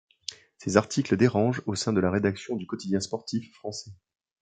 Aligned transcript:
Ses 0.57 0.77
articles 0.77 1.15
dérangent 1.15 1.61
au 1.67 1.75
sein 1.75 1.93
de 1.93 1.99
la 1.99 2.09
rédaction 2.09 2.55
du 2.55 2.65
quotidien 2.65 2.99
sportif 2.99 3.53
français. 3.53 3.91